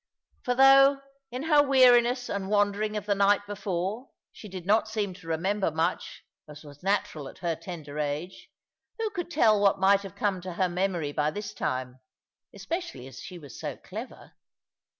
For 0.41 0.55
though, 0.55 0.99
in 1.29 1.43
her 1.43 1.61
weariness 1.61 2.27
and 2.27 2.49
wandering 2.49 2.97
of 2.97 3.05
the 3.05 3.13
night 3.13 3.45
before, 3.45 4.09
she 4.31 4.49
did 4.49 4.65
not 4.65 4.87
seem 4.89 5.13
to 5.13 5.27
remember 5.27 5.69
much, 5.69 6.23
as 6.49 6.63
was 6.63 6.81
natural 6.81 7.27
at 7.27 7.37
her 7.37 7.55
tender 7.55 7.99
age, 7.99 8.49
who 8.97 9.11
could 9.11 9.29
tell 9.29 9.61
what 9.61 9.79
might 9.79 10.01
have 10.01 10.15
come 10.15 10.41
to 10.41 10.53
her 10.53 10.69
memory 10.69 11.11
by 11.11 11.29
this 11.29 11.53
time, 11.53 11.99
especially 12.51 13.05
as 13.05 13.19
she 13.21 13.37
was 13.37 13.59
so 13.59 13.75
clever? 13.77 14.31